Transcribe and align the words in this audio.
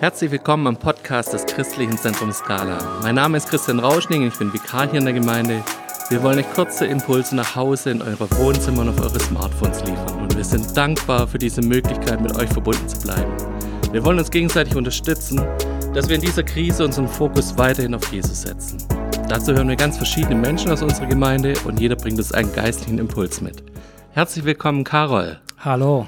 Herzlich 0.00 0.30
willkommen 0.30 0.68
am 0.68 0.76
Podcast 0.76 1.32
des 1.32 1.44
Christlichen 1.44 1.98
Zentrums 1.98 2.38
Skala. 2.38 3.00
Mein 3.02 3.16
Name 3.16 3.36
ist 3.36 3.48
Christian 3.48 3.80
Rauschning 3.80 4.22
und 4.22 4.28
ich 4.28 4.38
bin 4.38 4.52
Vikar 4.52 4.88
hier 4.88 5.00
in 5.00 5.04
der 5.04 5.12
Gemeinde. 5.12 5.64
Wir 6.08 6.22
wollen 6.22 6.38
euch 6.38 6.48
kurze 6.52 6.86
Impulse 6.86 7.34
nach 7.34 7.56
Hause 7.56 7.90
in 7.90 8.02
eure 8.02 8.30
Wohnzimmer 8.38 8.82
und 8.82 8.90
auf 8.90 9.00
eure 9.00 9.18
Smartphones 9.18 9.80
liefern 9.80 10.20
und 10.20 10.36
wir 10.36 10.44
sind 10.44 10.76
dankbar 10.76 11.26
für 11.26 11.38
diese 11.38 11.62
Möglichkeit, 11.62 12.20
mit 12.20 12.36
euch 12.36 12.48
verbunden 12.48 12.88
zu 12.88 13.00
bleiben. 13.00 13.32
Wir 13.90 14.04
wollen 14.04 14.20
uns 14.20 14.30
gegenseitig 14.30 14.76
unterstützen, 14.76 15.44
dass 15.94 16.08
wir 16.08 16.14
in 16.14 16.22
dieser 16.22 16.44
Krise 16.44 16.84
unseren 16.84 17.08
Fokus 17.08 17.58
weiterhin 17.58 17.96
auf 17.96 18.12
Jesus 18.12 18.42
setzen. 18.42 18.78
Dazu 19.28 19.52
hören 19.52 19.68
wir 19.68 19.74
ganz 19.74 19.96
verschiedene 19.96 20.36
Menschen 20.36 20.70
aus 20.70 20.80
unserer 20.80 21.06
Gemeinde 21.06 21.54
und 21.64 21.80
jeder 21.80 21.96
bringt 21.96 22.18
uns 22.18 22.30
einen 22.30 22.52
geistlichen 22.52 23.00
Impuls 23.00 23.40
mit. 23.40 23.64
Herzlich 24.12 24.44
willkommen, 24.44 24.84
Carol. 24.84 25.40
Hallo. 25.58 26.06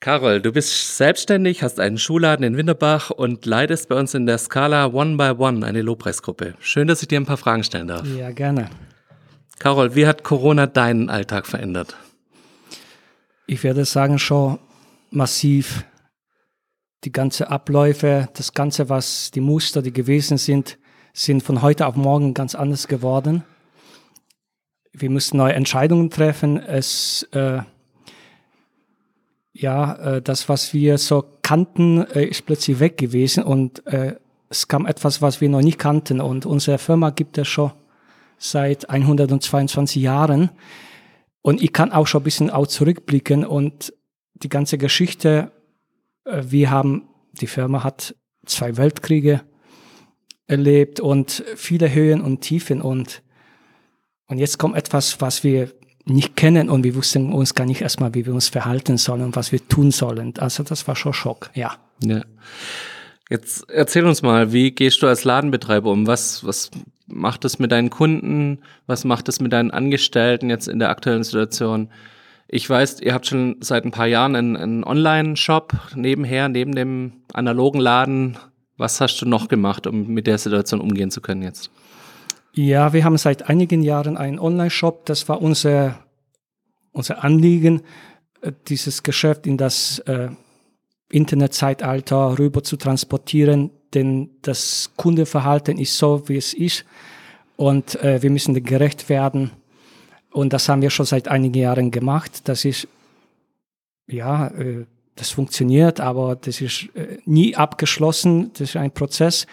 Carol, 0.00 0.40
du 0.40 0.52
bist 0.52 0.96
selbstständig, 0.96 1.64
hast 1.64 1.80
einen 1.80 1.98
Schulladen 1.98 2.44
in 2.44 2.56
Winterbach 2.56 3.10
und 3.10 3.44
leitest 3.46 3.88
bei 3.88 3.96
uns 3.96 4.14
in 4.14 4.26
der 4.26 4.38
Skala 4.38 4.86
One 4.86 5.16
by 5.16 5.42
One 5.42 5.66
eine 5.66 5.82
Lobpreisgruppe. 5.82 6.54
Schön, 6.60 6.86
dass 6.86 7.02
ich 7.02 7.08
dir 7.08 7.18
ein 7.18 7.26
paar 7.26 7.36
Fragen 7.36 7.64
stellen 7.64 7.88
darf. 7.88 8.06
Ja, 8.06 8.30
gerne. 8.30 8.70
Carol, 9.58 9.96
wie 9.96 10.06
hat 10.06 10.22
Corona 10.22 10.68
deinen 10.68 11.10
Alltag 11.10 11.48
verändert? 11.48 11.96
Ich 13.48 13.64
werde 13.64 13.84
sagen, 13.84 14.20
schon 14.20 14.60
massiv. 15.10 15.84
Die 17.02 17.12
ganze 17.12 17.50
Abläufe, 17.50 18.28
das 18.34 18.52
Ganze, 18.52 18.88
was 18.88 19.32
die 19.32 19.40
Muster, 19.40 19.82
die 19.82 19.92
gewesen 19.92 20.38
sind, 20.38 20.78
sind 21.12 21.42
von 21.42 21.60
heute 21.60 21.86
auf 21.86 21.96
morgen 21.96 22.34
ganz 22.34 22.54
anders 22.54 22.86
geworden. 22.86 23.42
Wir 24.92 25.10
mussten 25.10 25.38
neue 25.38 25.54
Entscheidungen 25.54 26.10
treffen. 26.10 26.56
Es 26.60 27.24
äh, 27.32 27.62
ja, 29.60 29.94
äh, 29.94 30.22
das, 30.22 30.48
was 30.48 30.72
wir 30.72 30.98
so 30.98 31.24
kannten, 31.42 32.06
äh, 32.14 32.24
ist 32.24 32.46
plötzlich 32.46 32.78
weg 32.78 32.96
gewesen 32.96 33.42
und 33.42 33.84
äh, 33.86 34.14
es 34.48 34.68
kam 34.68 34.86
etwas, 34.86 35.20
was 35.20 35.40
wir 35.40 35.48
noch 35.48 35.60
nicht 35.60 35.78
kannten. 35.78 36.20
Und 36.20 36.46
unsere 36.46 36.78
Firma 36.78 37.10
gibt 37.10 37.36
es 37.38 37.48
schon 37.48 37.72
seit 38.38 38.88
122 38.88 40.00
Jahren. 40.00 40.50
Und 41.42 41.60
ich 41.62 41.72
kann 41.72 41.92
auch 41.92 42.06
schon 42.06 42.22
ein 42.22 42.24
bisschen 42.24 42.50
auch 42.50 42.66
zurückblicken 42.66 43.44
und 43.44 43.92
die 44.34 44.48
ganze 44.48 44.78
Geschichte, 44.78 45.50
äh, 46.24 46.42
wir 46.44 46.70
haben, 46.70 47.08
die 47.40 47.46
Firma 47.46 47.84
hat 47.84 48.14
zwei 48.46 48.76
Weltkriege 48.76 49.42
erlebt 50.46 51.00
und 51.00 51.44
viele 51.56 51.92
Höhen 51.92 52.22
und 52.22 52.40
Tiefen 52.40 52.80
und, 52.80 53.22
und 54.28 54.38
jetzt 54.38 54.58
kommt 54.58 54.76
etwas, 54.76 55.20
was 55.20 55.44
wir 55.44 55.72
nicht 56.08 56.36
kennen 56.36 56.68
und 56.68 56.84
wir 56.84 56.94
wussten 56.94 57.32
uns 57.32 57.54
gar 57.54 57.66
nicht 57.66 57.82
erstmal, 57.82 58.14
wie 58.14 58.26
wir 58.26 58.34
uns 58.34 58.48
verhalten 58.48 58.96
sollen 58.96 59.22
und 59.22 59.36
was 59.36 59.52
wir 59.52 59.66
tun 59.68 59.90
sollen. 59.90 60.34
Also 60.38 60.62
das 60.62 60.86
war 60.88 60.96
schon 60.96 61.12
Schock, 61.12 61.50
ja. 61.54 61.76
Ja. 62.02 62.22
Jetzt 63.30 63.68
erzähl 63.68 64.06
uns 64.06 64.22
mal, 64.22 64.52
wie 64.52 64.70
gehst 64.70 65.02
du 65.02 65.06
als 65.06 65.24
Ladenbetreiber 65.24 65.90
um? 65.90 66.06
Was, 66.06 66.44
was 66.46 66.70
macht 67.06 67.44
es 67.44 67.58
mit 67.58 67.72
deinen 67.72 67.90
Kunden? 67.90 68.60
Was 68.86 69.04
macht 69.04 69.28
es 69.28 69.40
mit 69.40 69.52
deinen 69.52 69.70
Angestellten 69.70 70.48
jetzt 70.48 70.66
in 70.66 70.78
der 70.78 70.88
aktuellen 70.90 71.24
Situation? 71.24 71.90
Ich 72.48 72.68
weiß, 72.68 73.00
ihr 73.00 73.12
habt 73.12 73.26
schon 73.26 73.56
seit 73.60 73.84
ein 73.84 73.90
paar 73.90 74.06
Jahren 74.06 74.34
einen, 74.34 74.56
einen 74.56 74.84
Online-Shop 74.84 75.74
nebenher, 75.94 76.48
neben 76.48 76.74
dem 76.74 77.12
analogen 77.34 77.80
Laden. 77.80 78.38
Was 78.78 79.02
hast 79.02 79.20
du 79.20 79.26
noch 79.26 79.48
gemacht, 79.48 79.86
um 79.86 80.06
mit 80.08 80.26
der 80.26 80.38
Situation 80.38 80.80
umgehen 80.80 81.10
zu 81.10 81.20
können 81.20 81.42
jetzt? 81.42 81.70
Ja, 82.58 82.92
wir 82.92 83.04
haben 83.04 83.16
seit 83.18 83.48
einigen 83.48 83.82
Jahren 83.82 84.16
einen 84.16 84.40
Online-Shop. 84.40 85.06
Das 85.06 85.28
war 85.28 85.40
unser, 85.40 86.00
unser 86.90 87.22
Anliegen, 87.22 87.82
äh, 88.40 88.50
dieses 88.66 89.04
Geschäft 89.04 89.46
in 89.46 89.56
das 89.56 90.00
äh, 90.00 90.30
Internetzeitalter 91.08 92.36
rüber 92.36 92.64
zu 92.64 92.76
transportieren, 92.76 93.70
denn 93.94 94.30
das 94.42 94.90
Kundenverhalten 94.96 95.78
ist 95.78 95.96
so, 95.98 96.28
wie 96.28 96.36
es 96.36 96.52
ist 96.52 96.84
und 97.54 97.94
äh, 98.02 98.22
wir 98.22 98.30
müssen 98.30 98.60
gerecht 98.64 99.08
werden. 99.08 99.52
Und 100.32 100.52
das 100.52 100.68
haben 100.68 100.82
wir 100.82 100.90
schon 100.90 101.06
seit 101.06 101.28
einigen 101.28 101.54
Jahren 101.54 101.92
gemacht. 101.92 102.48
Das 102.48 102.64
ist, 102.64 102.88
ja, 104.08 104.48
äh, 104.48 104.84
das 105.14 105.30
funktioniert, 105.30 106.00
aber 106.00 106.34
das 106.34 106.60
ist 106.60 106.88
äh, 106.96 107.18
nie 107.24 107.54
abgeschlossen. 107.54 108.50
Das 108.54 108.70
ist 108.70 108.76
ein 108.76 108.90
Prozess. 108.90 109.46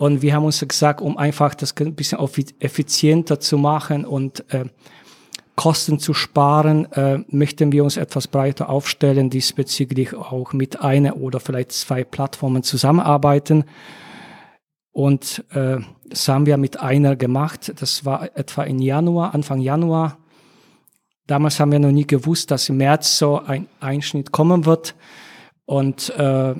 Und 0.00 0.22
wir 0.22 0.34
haben 0.34 0.46
uns 0.46 0.66
gesagt, 0.66 1.02
um 1.02 1.18
einfach 1.18 1.54
das 1.54 1.76
ein 1.76 1.94
bisschen 1.94 2.18
effizienter 2.58 3.38
zu 3.38 3.58
machen 3.58 4.06
und 4.06 4.50
äh, 4.50 4.64
Kosten 5.56 5.98
zu 5.98 6.14
sparen, 6.14 6.90
äh, 6.92 7.18
möchten 7.28 7.70
wir 7.70 7.84
uns 7.84 7.98
etwas 7.98 8.26
breiter 8.26 8.70
aufstellen, 8.70 9.28
diesbezüglich 9.28 10.14
auch 10.14 10.54
mit 10.54 10.80
einer 10.80 11.18
oder 11.18 11.38
vielleicht 11.38 11.72
zwei 11.72 12.02
Plattformen 12.02 12.62
zusammenarbeiten. 12.62 13.64
Und 14.90 15.44
äh, 15.50 15.80
das 16.06 16.26
haben 16.28 16.46
wir 16.46 16.56
mit 16.56 16.80
einer 16.80 17.14
gemacht. 17.14 17.70
Das 17.78 18.06
war 18.06 18.34
etwa 18.34 18.62
im 18.62 18.78
Januar, 18.78 19.34
Anfang 19.34 19.60
Januar. 19.60 20.16
Damals 21.26 21.60
haben 21.60 21.72
wir 21.72 21.78
noch 21.78 21.92
nie 21.92 22.06
gewusst, 22.06 22.50
dass 22.50 22.70
im 22.70 22.78
März 22.78 23.18
so 23.18 23.38
ein 23.38 23.66
Einschnitt 23.80 24.32
kommen 24.32 24.64
wird. 24.64 24.94
Und 25.66 26.08
äh, 26.16 26.54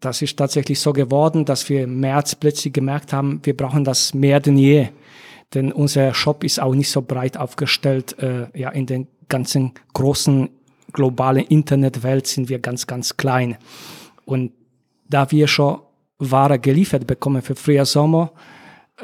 das 0.00 0.22
ist 0.22 0.36
tatsächlich 0.38 0.80
so 0.80 0.92
geworden, 0.92 1.44
dass 1.44 1.68
wir 1.68 1.84
im 1.84 2.00
März 2.00 2.34
plötzlich 2.34 2.72
gemerkt 2.72 3.12
haben, 3.12 3.40
wir 3.42 3.56
brauchen 3.56 3.84
das 3.84 4.14
mehr 4.14 4.40
denn 4.40 4.56
je. 4.56 4.88
Denn 5.54 5.72
unser 5.72 6.14
Shop 6.14 6.42
ist 6.44 6.60
auch 6.60 6.74
nicht 6.74 6.90
so 6.90 7.02
breit 7.02 7.36
aufgestellt. 7.36 8.18
Äh, 8.18 8.46
ja, 8.58 8.70
in 8.70 8.86
den 8.86 9.08
ganzen 9.28 9.72
großen 9.92 10.48
globalen 10.92 11.44
Internetwelt 11.44 12.26
sind 12.26 12.48
wir 12.48 12.60
ganz, 12.60 12.86
ganz 12.86 13.16
klein. 13.16 13.56
Und 14.24 14.52
da 15.08 15.30
wir 15.30 15.48
schon 15.48 15.80
Ware 16.18 16.58
geliefert 16.58 17.06
bekommen 17.06 17.42
für 17.42 17.54
Frühjahr, 17.54 17.86
Sommer, 17.86 18.32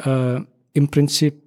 äh, 0.04 0.40
im 0.72 0.90
Prinzip 0.90 1.42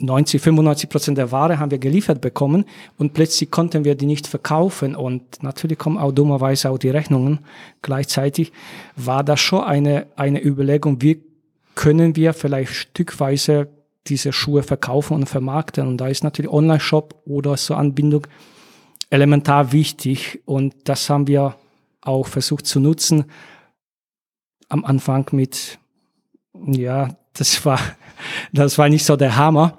90, 0.00 0.40
95 0.40 0.88
Prozent 0.88 1.18
der 1.18 1.32
Ware 1.32 1.58
haben 1.58 1.70
wir 1.70 1.78
geliefert 1.78 2.20
bekommen 2.20 2.64
und 2.98 3.12
plötzlich 3.14 3.50
konnten 3.50 3.84
wir 3.84 3.94
die 3.94 4.06
nicht 4.06 4.26
verkaufen. 4.26 4.94
Und 4.94 5.42
natürlich 5.42 5.78
kommen 5.78 5.98
auch 5.98 6.12
dummerweise 6.12 6.70
auch 6.70 6.78
die 6.78 6.90
Rechnungen 6.90 7.40
gleichzeitig, 7.82 8.52
war 8.96 9.24
das 9.24 9.40
schon 9.40 9.64
eine, 9.64 10.06
eine 10.16 10.42
Überlegung, 10.44 11.02
wie 11.02 11.22
können 11.74 12.16
wir 12.16 12.32
vielleicht 12.34 12.74
stückweise 12.74 13.68
diese 14.06 14.32
Schuhe 14.32 14.62
verkaufen 14.62 15.14
und 15.14 15.28
vermarkten? 15.28 15.86
Und 15.86 15.98
da 15.98 16.08
ist 16.08 16.24
natürlich 16.24 16.50
Online-Shop 16.50 17.22
oder 17.26 17.56
so 17.56 17.74
Anbindung 17.74 18.26
elementar 19.10 19.72
wichtig. 19.72 20.40
Und 20.46 20.74
das 20.84 21.08
haben 21.10 21.26
wir 21.26 21.56
auch 22.00 22.26
versucht 22.26 22.66
zu 22.66 22.80
nutzen 22.80 23.24
am 24.68 24.84
Anfang 24.84 25.26
mit 25.32 25.78
ja, 26.54 27.08
das 27.40 27.64
war, 27.64 27.80
das 28.52 28.76
war 28.76 28.88
nicht 28.88 29.04
so 29.04 29.16
der 29.16 29.36
Hammer. 29.36 29.76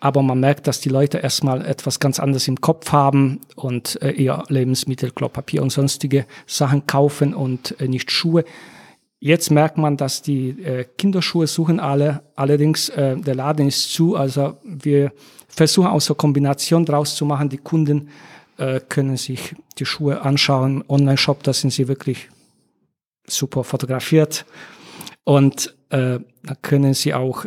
Aber 0.00 0.20
man 0.20 0.40
merkt, 0.40 0.66
dass 0.66 0.80
die 0.80 0.88
Leute 0.88 1.18
erstmal 1.18 1.64
etwas 1.64 2.00
ganz 2.00 2.18
anderes 2.18 2.48
im 2.48 2.60
Kopf 2.60 2.90
haben 2.90 3.38
und 3.54 4.02
äh, 4.02 4.10
eher 4.10 4.42
Lebensmittel, 4.48 5.12
Klopapier 5.12 5.62
und 5.62 5.70
sonstige 5.70 6.26
Sachen 6.44 6.88
kaufen 6.88 7.34
und 7.34 7.80
äh, 7.80 7.86
nicht 7.86 8.10
Schuhe. 8.10 8.44
Jetzt 9.20 9.52
merkt 9.52 9.78
man, 9.78 9.96
dass 9.96 10.20
die 10.20 10.60
äh, 10.60 10.86
Kinderschuhe 10.98 11.46
suchen 11.46 11.78
alle. 11.78 12.24
Allerdings, 12.34 12.90
der 12.96 13.34
Laden 13.36 13.68
ist 13.68 13.92
zu. 13.92 14.16
Also 14.16 14.56
wir 14.64 15.12
versuchen 15.46 15.86
auch 15.86 16.00
so 16.00 16.16
Kombination 16.16 16.84
draus 16.84 17.14
zu 17.14 17.24
machen. 17.24 17.48
Die 17.48 17.58
Kunden 17.58 18.08
können 18.88 19.16
sich 19.16 19.54
die 19.78 19.86
Schuhe 19.86 20.22
anschauen. 20.22 20.84
Online-Shop, 20.88 21.42
da 21.44 21.52
sind 21.52 21.72
sie 21.72 21.86
wirklich 21.86 22.28
super 23.26 23.62
fotografiert. 23.62 24.44
Und 25.24 25.74
äh, 25.90 26.18
da 26.42 26.54
können 26.62 26.94
Sie 26.94 27.14
auch 27.14 27.46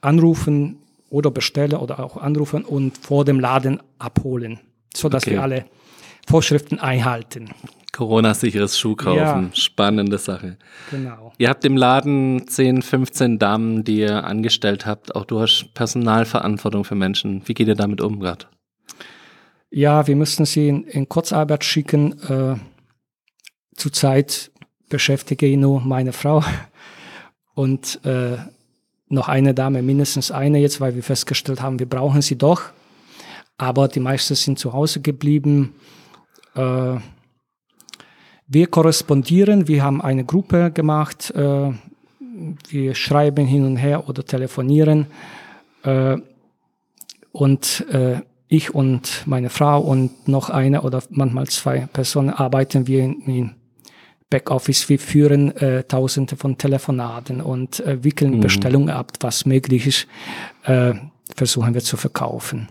anrufen 0.00 0.78
oder 1.10 1.30
bestellen 1.30 1.74
oder 1.74 2.00
auch 2.00 2.16
anrufen 2.16 2.64
und 2.64 2.98
vor 2.98 3.24
dem 3.24 3.38
Laden 3.38 3.80
abholen, 3.98 4.60
so 4.94 5.08
dass 5.08 5.24
okay. 5.24 5.32
wir 5.32 5.42
alle 5.42 5.64
Vorschriften 6.26 6.78
einhalten. 6.78 7.50
Corona-sicheres 7.92 8.76
Schuh 8.76 8.96
kaufen. 8.96 9.18
Ja. 9.18 9.50
Spannende 9.52 10.18
Sache. 10.18 10.56
Genau. 10.90 11.32
Ihr 11.38 11.48
habt 11.48 11.64
im 11.64 11.76
Laden 11.76 12.48
10, 12.48 12.82
15 12.82 13.38
Damen, 13.38 13.84
die 13.84 13.98
ihr 13.98 14.24
angestellt 14.24 14.84
habt. 14.84 15.14
Auch 15.14 15.24
du 15.24 15.40
hast 15.40 15.72
Personalverantwortung 15.74 16.84
für 16.84 16.96
Menschen. 16.96 17.42
Wie 17.46 17.54
geht 17.54 17.68
ihr 17.68 17.76
damit 17.76 18.00
um 18.00 18.18
gerade? 18.18 18.46
Ja, 19.70 20.08
wir 20.08 20.16
müssen 20.16 20.44
sie 20.44 20.68
in, 20.68 20.84
in 20.84 21.08
Kurzarbeit 21.08 21.62
schicken. 21.62 22.20
Äh, 22.28 22.56
zurzeit 23.76 24.50
beschäftige 24.88 25.46
ich 25.46 25.56
nur 25.56 25.80
meine 25.80 26.12
Frau 26.12 26.42
und 27.54 28.04
äh, 28.04 28.36
noch 29.08 29.28
eine 29.28 29.54
Dame, 29.54 29.82
mindestens 29.82 30.30
eine 30.30 30.58
jetzt, 30.58 30.80
weil 30.80 30.94
wir 30.94 31.02
festgestellt 31.02 31.62
haben, 31.62 31.78
wir 31.78 31.88
brauchen 31.88 32.22
sie 32.22 32.36
doch. 32.36 32.62
Aber 33.56 33.88
die 33.88 34.00
meisten 34.00 34.34
sind 34.34 34.58
zu 34.58 34.72
Hause 34.72 35.00
geblieben. 35.00 35.74
Äh, 36.54 36.96
wir 38.46 38.66
korrespondieren, 38.66 39.68
wir 39.68 39.82
haben 39.82 40.02
eine 40.02 40.24
Gruppe 40.24 40.70
gemacht, 40.70 41.30
äh, 41.30 41.72
wir 42.68 42.94
schreiben 42.94 43.46
hin 43.46 43.64
und 43.64 43.76
her 43.76 44.08
oder 44.08 44.24
telefonieren. 44.24 45.06
Äh, 45.82 46.18
und 47.32 47.86
äh, 47.90 48.20
ich 48.48 48.74
und 48.74 49.22
meine 49.26 49.50
Frau 49.50 49.80
und 49.80 50.28
noch 50.28 50.50
eine 50.50 50.82
oder 50.82 51.02
manchmal 51.10 51.46
zwei 51.46 51.88
Personen 51.92 52.30
arbeiten 52.30 52.86
wir 52.86 53.02
in, 53.02 53.20
in 53.22 53.54
Backoffice, 54.30 54.88
wir 54.88 54.98
führen 54.98 55.56
äh, 55.56 55.84
tausende 55.84 56.36
von 56.36 56.58
Telefonaten 56.58 57.40
und 57.40 57.80
äh, 57.80 58.02
wickeln 58.02 58.36
mhm. 58.36 58.40
Bestellungen 58.40 58.90
ab, 58.90 59.12
was 59.20 59.46
möglich 59.46 59.86
ist, 59.86 60.06
äh, 60.64 60.94
versuchen 61.36 61.74
wir 61.74 61.82
zu 61.82 61.96
verkaufen. 61.96 62.68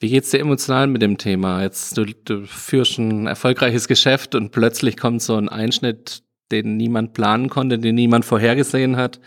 Wie 0.00 0.10
geht's 0.10 0.30
dir 0.30 0.38
emotional 0.38 0.86
mit 0.86 1.02
dem 1.02 1.18
Thema? 1.18 1.62
Jetzt 1.62 1.96
du, 1.96 2.04
du 2.04 2.46
führst 2.46 2.98
ein 2.98 3.26
erfolgreiches 3.26 3.88
Geschäft 3.88 4.36
und 4.36 4.52
plötzlich 4.52 4.96
kommt 4.96 5.22
so 5.22 5.34
ein 5.34 5.48
Einschnitt, 5.48 6.22
den 6.52 6.76
niemand 6.76 7.14
planen 7.14 7.48
konnte, 7.48 7.78
den 7.78 7.96
niemand 7.96 8.24
vorhergesehen 8.24 8.96
hat. 8.96 9.18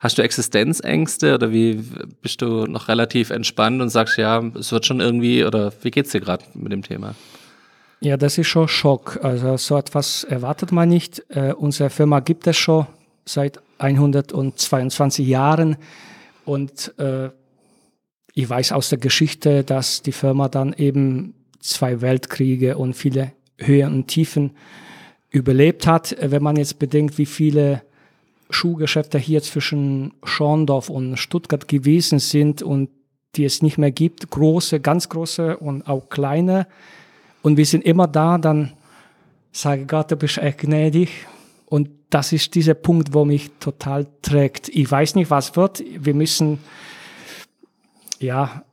Hast 0.00 0.18
du 0.18 0.22
Existenzängste 0.22 1.34
oder 1.34 1.52
wie 1.52 1.82
bist 2.22 2.40
du 2.42 2.66
noch 2.66 2.88
relativ 2.88 3.30
entspannt 3.30 3.82
und 3.82 3.90
sagst, 3.90 4.16
ja, 4.16 4.42
es 4.58 4.72
wird 4.72 4.86
schon 4.86 5.00
irgendwie 5.00 5.44
oder 5.44 5.72
wie 5.82 5.90
geht's 5.90 6.12
dir 6.12 6.20
gerade 6.20 6.44
mit 6.54 6.72
dem 6.72 6.82
Thema? 6.82 7.14
Ja, 8.00 8.16
das 8.16 8.38
ist 8.38 8.48
schon 8.48 8.68
Schock. 8.68 9.20
Also 9.22 9.56
so 9.56 9.76
etwas 9.76 10.24
erwartet 10.24 10.72
man 10.72 10.88
nicht. 10.88 11.24
Äh, 11.28 11.52
unsere 11.52 11.90
Firma 11.90 12.20
gibt 12.20 12.46
es 12.46 12.56
schon 12.56 12.86
seit 13.24 13.60
122 13.78 15.26
Jahren 15.26 15.76
und 16.44 16.92
äh, 16.98 17.30
ich 18.34 18.48
weiß 18.48 18.72
aus 18.72 18.88
der 18.88 18.98
Geschichte, 18.98 19.64
dass 19.64 20.02
die 20.02 20.12
Firma 20.12 20.48
dann 20.48 20.72
eben 20.72 21.34
zwei 21.60 22.00
Weltkriege 22.00 22.76
und 22.76 22.94
viele 22.94 23.32
Höhen 23.58 23.94
und 23.94 24.08
Tiefen 24.08 24.52
überlebt 25.30 25.86
hat. 25.86 26.16
Wenn 26.20 26.42
man 26.42 26.56
jetzt 26.56 26.78
bedenkt, 26.78 27.16
wie 27.16 27.26
viele 27.26 27.82
Schuhgeschäfte 28.50 29.18
hier 29.18 29.42
zwischen 29.42 30.12
Schorndorf 30.24 30.90
und 30.90 31.16
Stuttgart 31.16 31.68
gewesen 31.68 32.18
sind 32.18 32.62
und 32.62 32.90
die 33.36 33.44
es 33.44 33.62
nicht 33.62 33.78
mehr 33.78 33.90
gibt, 33.90 34.30
große, 34.30 34.80
ganz 34.80 35.08
große 35.08 35.56
und 35.56 35.88
auch 35.88 36.08
kleine. 36.08 36.66
Und 37.44 37.58
wir 37.58 37.66
sind 37.66 37.84
immer 37.84 38.08
da, 38.08 38.38
dann 38.38 38.72
sage 39.52 39.84
Gott, 39.84 40.10
du 40.10 40.16
bist 40.16 40.38
echt 40.38 40.60
gnädig. 40.60 41.10
Und 41.66 41.90
das 42.08 42.32
ist 42.32 42.54
dieser 42.54 42.72
Punkt, 42.72 43.12
wo 43.12 43.26
mich 43.26 43.50
total 43.60 44.06
trägt. 44.22 44.70
Ich 44.70 44.90
weiß 44.90 45.14
nicht, 45.14 45.30
was 45.30 45.54
wird. 45.54 45.84
Wir 45.98 46.14
müssen 46.14 46.58
ja, 48.18 48.64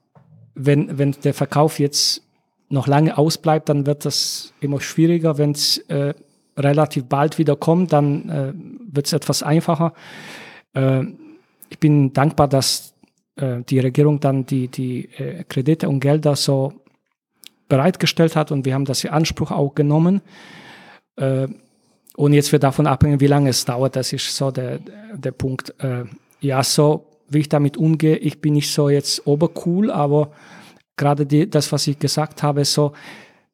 wenn, 0.56 0.98
wenn 0.98 1.12
der 1.12 1.34
Verkauf 1.34 1.80
jetzt 1.80 2.24
noch 2.70 2.88
lange 2.88 3.18
ausbleibt, 3.18 3.68
dann 3.68 3.86
wird 3.86 4.06
das 4.06 4.54
immer 4.62 4.80
schwieriger. 4.80 5.38
Wenn 5.38 5.52
es 5.52 5.80
äh, 5.90 6.14
relativ 6.56 7.04
bald 7.08 7.38
wieder 7.38 7.58
kommt, 7.58 7.92
dann 7.92 8.30
äh, 8.30 8.54
wird 8.90 9.06
es 9.06 9.12
etwas 9.12 9.44
einfacher. 9.44 9.92
Äh, 10.76 11.04
ich 11.68 11.78
bin 11.78 12.14
dankbar, 12.14 12.48
dass 12.48 12.94
äh, 13.36 13.64
die 13.68 13.80
Regierung 13.80 14.22
dann 14.22 14.46
die, 14.46 14.70
die 14.70 15.10
äh, 15.18 15.44
Kredite 15.44 15.90
und 15.90 16.00
Gelder 16.00 16.38
so 16.38 16.81
bereitgestellt 17.72 18.36
hat 18.36 18.52
und 18.52 18.66
wir 18.66 18.74
haben 18.74 18.84
das 18.84 19.06
in 19.06 19.12
Anspruch 19.12 19.50
auch 19.50 19.74
genommen. 19.74 20.22
Äh, 21.16 21.48
und 22.18 22.34
jetzt 22.34 22.52
wird 22.52 22.64
davon 22.64 22.86
abhängen, 22.86 23.22
wie 23.22 23.28
lange 23.28 23.50
es 23.50 23.64
dauert. 23.64 23.96
Das 23.96 24.12
ist 24.12 24.36
so 24.36 24.52
der, 24.52 24.80
der 25.14 25.32
Punkt. 25.32 25.74
Äh, 25.80 26.04
ja, 26.42 26.62
so 26.64 27.06
wie 27.30 27.40
ich 27.40 27.50
damit 27.50 27.78
umgehe. 27.78 28.18
Ich 28.18 28.42
bin 28.42 28.54
nicht 28.54 28.70
so 28.74 28.90
jetzt 28.90 29.26
obercool, 29.26 29.90
aber 29.90 30.34
gerade 30.98 31.26
die, 31.26 31.50
das, 31.50 31.72
was 31.72 31.88
ich 31.88 31.98
gesagt 31.98 32.44
habe, 32.44 32.66
so 32.66 32.92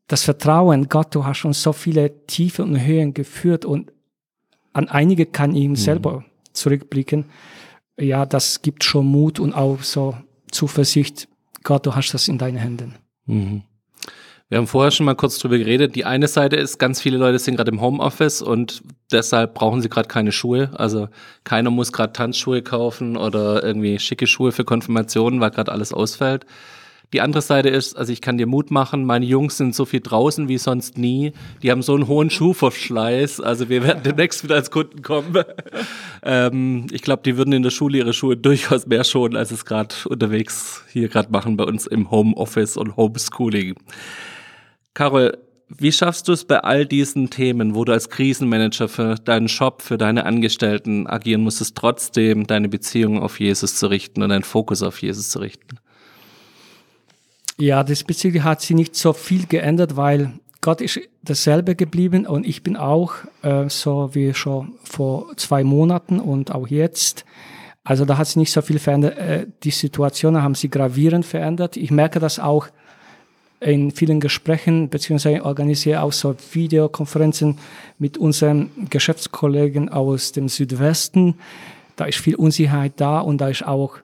das 0.08 0.24
Vertrauen, 0.24 0.90
Gott, 0.90 1.14
du 1.14 1.24
hast 1.24 1.46
uns 1.46 1.62
so 1.62 1.72
viele 1.72 2.26
Tiefe 2.26 2.64
und 2.64 2.84
Höhen 2.84 3.14
geführt 3.14 3.66
und 3.66 3.94
an 4.74 4.90
einige 4.90 5.28
kann 5.28 5.54
ich 5.54 5.62
ihm 5.62 5.72
mhm. 5.72 5.76
selber 5.76 6.26
zurückblicken. 6.54 7.26
Ja, 8.00 8.26
das 8.26 8.64
gibt 8.64 8.84
schon 8.84 9.06
Mut 9.06 9.40
und 9.40 9.54
auch 9.54 9.84
so 9.84 10.16
Zuversicht. 10.50 11.28
Gott, 11.62 11.86
du 11.86 11.94
hast 11.94 12.14
das 12.14 12.28
in 12.28 12.40
deinen 12.40 12.58
Händen. 12.58 12.96
Mhm. 13.28 13.62
Wir 14.50 14.60
haben 14.60 14.68
vorher 14.68 14.92
schon 14.92 15.06
mal 15.06 15.16
kurz 15.16 15.40
drüber 15.40 15.58
geredet. 15.58 15.96
Die 15.96 16.06
eine 16.06 16.30
Seite 16.30 16.56
ist, 16.56 16.80
ganz 16.80 17.02
viele 17.02 17.18
Leute 17.18 17.38
sind 17.38 17.58
gerade 17.58 17.70
im 17.70 17.82
Homeoffice 17.82 18.42
und 18.42 18.82
deshalb 19.12 19.54
brauchen 19.54 19.82
sie 19.82 19.90
gerade 19.90 20.08
keine 20.08 20.32
Schuhe. 20.32 20.70
Also 20.74 21.10
keiner 21.44 21.70
muss 21.70 21.92
gerade 21.92 22.14
Tanzschuhe 22.14 22.62
kaufen 22.62 23.18
oder 23.18 23.62
irgendwie 23.62 24.00
schicke 24.00 24.26
Schuhe 24.26 24.54
für 24.54 24.64
Konfirmationen, 24.64 25.42
weil 25.42 25.52
gerade 25.52 25.74
alles 25.74 25.92
ausfällt. 25.92 26.46
Die 27.14 27.20
andere 27.20 27.42
Seite 27.42 27.68
ist, 27.70 27.98
also 27.98 28.14
ich 28.14 28.22
kann 28.22 28.38
dir 28.38 28.48
Mut 28.48 28.72
machen, 28.72 29.06
meine 29.06 29.26
Jungs 29.26 29.58
sind 29.58 29.76
so 29.76 29.84
viel 29.84 30.02
draußen 30.02 30.48
wie 30.48 30.58
sonst 30.58 30.98
nie. 30.98 31.34
Die 31.62 31.72
haben 31.72 31.82
so 31.82 31.96
einen 31.96 32.08
hohen 32.08 32.30
Schuhverschleiß. 32.30 33.42
Also 33.42 33.68
wir 33.68 33.84
werden 33.84 34.04
demnächst 34.04 34.46
wieder 34.46 34.56
als 34.56 34.72
Kunden 34.72 35.02
kommen. 35.02 35.44
ähm, 36.24 36.88
ich 36.92 37.02
glaube, 37.02 37.24
die 37.26 37.36
würden 37.36 37.52
in 37.54 37.64
der 37.64 37.70
Schule 37.70 37.98
ihre 37.98 38.14
Schuhe 38.14 38.38
durchaus 38.38 38.88
mehr 38.88 39.04
schonen, 39.04 39.36
als 39.36 39.52
es 39.52 39.66
gerade 39.66 39.94
unterwegs 40.06 40.84
hier 40.92 41.10
gerade 41.10 41.32
machen 41.32 41.58
bei 41.58 41.66
uns 41.66 41.86
im 41.86 42.12
Homeoffice 42.12 42.78
und 42.78 42.96
Homeschooling. 42.96 43.76
Carol, 44.98 45.38
wie 45.70 45.92
schaffst 45.92 46.28
du 46.28 46.32
es 46.32 46.44
bei 46.44 46.60
all 46.62 46.88
diesen 46.88 47.30
Themen, 47.30 47.76
wo 47.76 47.86
du 47.86 47.92
als 47.92 48.10
Krisenmanager 48.10 48.88
für 48.88 49.14
deinen 49.14 49.48
Shop, 49.48 49.84
für 49.84 49.96
deine 49.96 50.26
Angestellten 50.26 51.06
agieren 51.06 51.42
musstest, 51.42 51.76
trotzdem 51.76 52.48
deine 52.48 52.68
Beziehung 52.68 53.22
auf 53.22 53.40
Jesus 53.40 53.76
zu 53.76 53.86
richten 53.86 54.24
und 54.24 54.30
deinen 54.30 54.42
Fokus 54.42 54.82
auf 54.82 55.00
Jesus 55.00 55.30
zu 55.30 55.38
richten? 55.38 55.78
Ja, 57.60 57.84
diesbezüglich 57.84 58.42
hat 58.42 58.62
sich 58.62 58.76
nicht 58.76 58.96
so 58.96 59.14
viel 59.14 59.46
geändert, 59.46 59.98
weil 59.98 60.34
Gott 60.62 60.82
ist 60.82 61.00
dasselbe 61.22 61.76
geblieben 61.76 62.26
und 62.26 62.48
ich 62.48 62.64
bin 62.64 62.76
auch 62.76 63.14
äh, 63.44 63.70
so 63.70 64.16
wie 64.16 64.34
schon 64.34 64.80
vor 64.84 65.28
zwei 65.36 65.64
Monaten 65.64 66.20
und 66.20 66.52
auch 66.52 66.68
jetzt. 66.68 67.24
Also 67.84 68.04
da 68.04 68.18
hat 68.18 68.26
sich 68.26 68.38
nicht 68.38 68.52
so 68.52 68.64
viel 68.64 68.80
verändert. 68.80 69.16
Äh, 69.20 69.46
die 69.64 69.70
Situationen 69.70 70.42
haben 70.42 70.56
sich 70.56 70.72
gravierend 70.72 71.24
verändert. 71.24 71.78
Ich 71.78 71.92
merke 71.92 72.20
das 72.20 72.40
auch 72.40 72.70
in 73.60 73.92
vielen 73.92 74.20
Gesprächen 74.20 74.90
beziehungsweise 74.90 75.44
organisiere 75.44 76.02
auch 76.02 76.14
so 76.14 76.36
Videokonferenzen 76.52 77.58
mit 77.98 78.18
unseren 78.18 78.70
Geschäftskollegen 78.90 79.90
aus 79.90 80.32
dem 80.32 80.48
Südwesten. 80.48 81.36
Da 81.96 82.06
ist 82.06 82.20
viel 82.20 82.36
Unsicherheit 82.36 82.94
da 82.98 83.20
und 83.20 83.40
da 83.40 83.50
ist 83.50 83.66
auch 83.66 83.98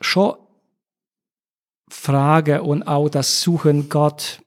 schon 0.00 0.34
Frage 1.90 2.62
und 2.62 2.82
auch 2.84 3.08
das 3.08 3.42
Suchen 3.42 3.88
Gott, 3.88 4.40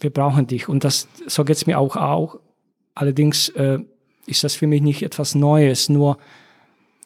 wir 0.00 0.10
brauchen 0.10 0.46
dich. 0.46 0.68
Und 0.68 0.84
das, 0.84 1.08
so 1.26 1.44
geht 1.44 1.56
es 1.56 1.66
mir 1.66 1.78
auch 1.78 1.96
auch. 1.96 2.38
Allerdings 2.94 3.48
äh, 3.50 3.78
ist 4.26 4.44
das 4.44 4.54
für 4.54 4.66
mich 4.66 4.82
nicht 4.82 5.02
etwas 5.02 5.34
Neues, 5.34 5.88
nur 5.88 6.18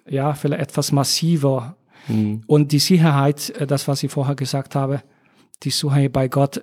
ja, 0.07 0.35
vielleicht 0.35 0.63
etwas 0.63 0.93
massiver. 0.93 1.77
Mhm. 2.09 2.43
Und 2.47 2.73
die 2.73 2.79
Sicherheit, 2.79 3.51
äh, 3.51 3.67
das, 3.67 3.89
was 3.89 4.03
ich 4.03 4.11
vorher 4.11 4.35
gesagt 4.35 4.75
habe, 4.75 5.03
die 5.63 5.71
Suche 5.71 6.11
bei 6.11 6.29
Gott 6.29 6.63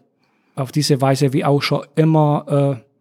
auf 0.61 0.71
diese 0.71 1.01
Weise 1.01 1.33
wie 1.33 1.45
auch 1.45 1.61
schon 1.61 1.85
immer 1.95 2.79
äh, 2.79 2.91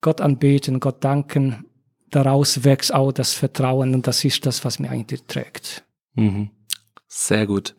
Gott 0.00 0.20
anbeten, 0.20 0.80
Gott 0.80 1.02
danken. 1.02 1.66
Daraus 2.10 2.64
wächst 2.64 2.92
auch 2.92 3.12
das 3.12 3.32
Vertrauen 3.32 3.94
und 3.94 4.06
das 4.06 4.24
ist 4.24 4.44
das, 4.44 4.64
was 4.64 4.78
mir 4.78 4.90
eigentlich 4.90 5.24
trägt. 5.24 5.84
Mhm. 6.14 6.50
Sehr 7.08 7.46
gut. 7.46 7.74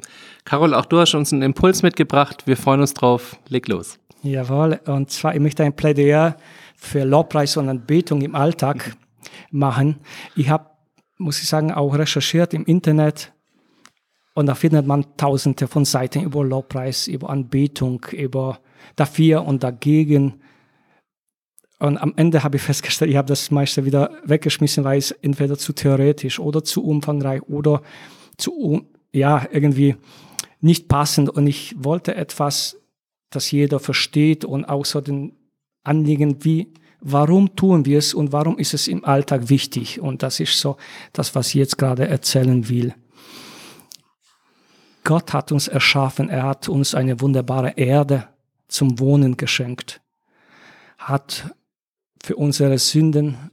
Carol, 0.45 0.73
auch 0.73 0.85
du 0.85 0.99
hast 0.99 1.15
uns 1.15 1.33
einen 1.33 1.41
Impuls 1.41 1.83
mitgebracht. 1.83 2.45
Wir 2.45 2.57
freuen 2.57 2.81
uns 2.81 2.93
drauf. 2.93 3.37
Leg 3.49 3.67
los. 3.67 3.99
Jawohl. 4.21 4.79
Und 4.85 5.11
zwar, 5.11 5.33
ich 5.35 5.41
möchte 5.41 5.63
ein 5.63 5.75
Plädoyer 5.75 6.37
für 6.75 7.03
Lobpreis 7.03 7.57
und 7.57 7.69
Anbetung 7.69 8.21
im 8.21 8.35
Alltag 8.35 8.95
machen. 9.51 9.99
Ich 10.35 10.49
habe, 10.49 10.67
muss 11.17 11.41
ich 11.41 11.47
sagen, 11.47 11.71
auch 11.71 11.95
recherchiert 11.95 12.53
im 12.53 12.65
Internet, 12.65 13.32
und 14.33 14.47
da 14.47 14.55
findet 14.55 14.87
man 14.87 15.05
tausende 15.17 15.67
von 15.67 15.85
Seiten 15.85 16.23
über 16.23 16.43
Lobpreis, 16.43 17.07
über 17.07 17.29
Anbetung, 17.29 18.05
über 18.11 18.59
dafür 18.95 19.45
und 19.45 19.63
dagegen. 19.63 20.41
Und 21.79 21.97
am 21.97 22.13
Ende 22.15 22.43
habe 22.43 22.57
ich 22.57 22.63
festgestellt, 22.63 23.11
ich 23.11 23.17
habe 23.17 23.27
das 23.27 23.51
meiste 23.51 23.85
wieder 23.85 24.11
weggeschmissen, 24.23 24.83
weil 24.83 24.97
es 24.97 25.11
entweder 25.11 25.57
zu 25.57 25.73
theoretisch 25.73 26.39
oder 26.39 26.63
zu 26.63 26.83
umfangreich 26.83 27.43
oder 27.43 27.81
zu, 28.37 28.87
ja, 29.11 29.45
irgendwie 29.51 29.95
nicht 30.61 30.87
passend. 30.87 31.29
Und 31.29 31.45
ich 31.45 31.75
wollte 31.77 32.15
etwas, 32.15 32.77
das 33.29 33.51
jeder 33.51 33.79
versteht 33.79 34.45
und 34.45 34.65
so 34.85 35.01
den 35.01 35.33
Anliegen, 35.83 36.43
wie, 36.43 36.73
warum 37.01 37.55
tun 37.55 37.85
wir 37.85 37.99
es 37.99 38.13
und 38.13 38.31
warum 38.31 38.57
ist 38.57 38.73
es 38.73 38.87
im 38.87 39.05
Alltag 39.05 39.49
wichtig? 39.49 39.99
Und 39.99 40.23
das 40.23 40.39
ist 40.39 40.57
so 40.57 40.77
das, 41.11 41.35
was 41.35 41.49
ich 41.49 41.55
jetzt 41.55 41.77
gerade 41.77 42.07
erzählen 42.07 42.67
will. 42.69 42.95
Gott 45.03 45.33
hat 45.33 45.51
uns 45.51 45.67
erschaffen, 45.67 46.29
er 46.29 46.43
hat 46.43 46.69
uns 46.69 46.95
eine 46.95 47.19
wunderbare 47.19 47.71
Erde 47.77 48.27
zum 48.67 48.99
Wohnen 48.99 49.37
geschenkt, 49.37 50.01
hat 50.97 51.53
für 52.23 52.37
unsere 52.37 52.77
Sünden 52.77 53.51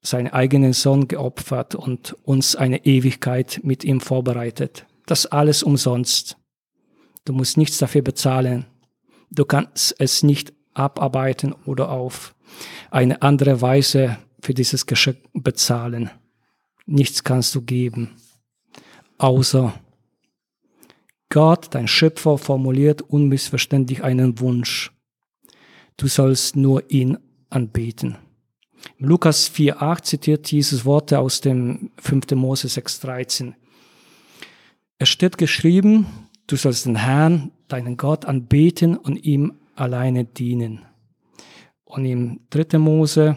seinen 0.00 0.28
eigenen 0.28 0.72
Sohn 0.72 1.08
geopfert 1.08 1.74
und 1.74 2.16
uns 2.24 2.56
eine 2.56 2.86
Ewigkeit 2.86 3.60
mit 3.62 3.84
ihm 3.84 4.00
vorbereitet. 4.00 4.86
Das 5.06 5.26
alles 5.26 5.62
umsonst. 5.62 6.38
Du 7.24 7.32
musst 7.32 7.56
nichts 7.58 7.78
dafür 7.78 8.02
bezahlen. 8.02 8.64
Du 9.30 9.44
kannst 9.44 9.94
es 9.98 10.22
nicht 10.22 10.54
abarbeiten 10.72 11.52
oder 11.52 11.90
auf 11.90 12.34
eine 12.90 13.20
andere 13.20 13.60
Weise 13.60 14.16
für 14.40 14.54
dieses 14.54 14.86
Geschenk 14.86 15.18
bezahlen. 15.34 16.10
Nichts 16.86 17.24
kannst 17.24 17.54
du 17.54 17.60
geben, 17.60 18.16
außer 19.18 19.74
Gott, 21.30 21.68
dein 21.74 21.88
Schöpfer, 21.88 22.38
formuliert 22.38 23.02
unmissverständlich 23.02 24.02
einen 24.02 24.40
Wunsch. 24.40 24.92
Du 25.96 26.06
sollst 26.06 26.56
nur 26.56 26.90
ihn 26.90 27.18
anbeten. 27.50 28.16
Lukas 28.98 29.50
4,8 29.50 30.02
zitiert 30.02 30.50
Jesus 30.50 30.84
Worte 30.84 31.18
aus 31.18 31.40
dem 31.40 31.90
5. 31.98 32.30
Mose 32.32 32.68
6,13. 32.68 33.54
Es 34.98 35.08
steht 35.08 35.38
geschrieben, 35.38 36.06
du 36.46 36.56
sollst 36.56 36.86
den 36.86 36.96
Herrn, 36.96 37.52
deinen 37.68 37.96
Gott, 37.96 38.24
anbeten 38.24 38.96
und 38.96 39.16
ihm 39.24 39.60
alleine 39.74 40.24
dienen. 40.24 40.84
Und 41.84 42.04
im 42.04 42.40
3. 42.50 42.78
Mose 42.78 43.36